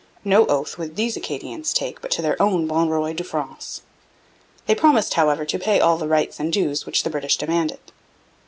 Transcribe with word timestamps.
No 0.25 0.47
oath 0.47 0.79
would 0.79 0.95
these 0.95 1.15
Acadians 1.15 1.75
take 1.75 2.01
but 2.01 2.09
to 2.09 2.23
their 2.23 2.35
own 2.41 2.65
Bon 2.65 2.89
Roy 2.89 3.13
de 3.13 3.23
France. 3.23 3.83
They 4.65 4.73
promised, 4.73 5.13
however, 5.13 5.45
to 5.45 5.59
pay 5.59 5.79
all 5.79 5.99
the 5.99 6.07
rights 6.07 6.39
and 6.39 6.51
dues 6.51 6.87
which 6.87 7.03
the 7.03 7.11
British 7.11 7.37
demanded. 7.37 7.81